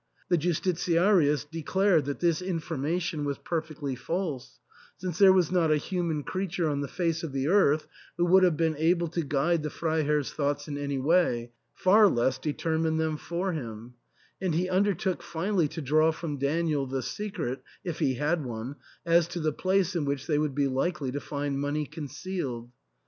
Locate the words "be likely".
20.55-21.11